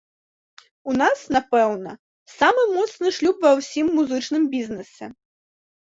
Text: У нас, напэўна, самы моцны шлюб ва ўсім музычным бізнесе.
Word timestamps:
У 0.91 0.95
нас, 1.01 1.19
напэўна, 1.37 1.91
самы 2.39 2.63
моцны 2.75 3.07
шлюб 3.21 3.37
ва 3.49 3.55
ўсім 3.61 3.95
музычным 4.01 4.53
бізнесе. 4.59 5.05